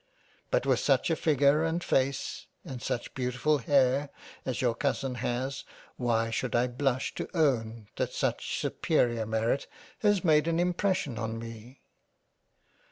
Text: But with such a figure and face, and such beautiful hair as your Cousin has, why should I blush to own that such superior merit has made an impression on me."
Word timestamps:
But 0.49 0.65
with 0.65 0.79
such 0.79 1.11
a 1.11 1.15
figure 1.15 1.63
and 1.63 1.83
face, 1.83 2.47
and 2.65 2.81
such 2.81 3.13
beautiful 3.13 3.59
hair 3.59 4.09
as 4.47 4.59
your 4.59 4.73
Cousin 4.73 5.13
has, 5.21 5.63
why 5.95 6.31
should 6.31 6.55
I 6.55 6.65
blush 6.65 7.13
to 7.13 7.29
own 7.37 7.87
that 7.97 8.11
such 8.11 8.59
superior 8.59 9.27
merit 9.27 9.67
has 9.99 10.23
made 10.23 10.47
an 10.47 10.59
impression 10.59 11.19
on 11.19 11.37
me." 11.37 11.81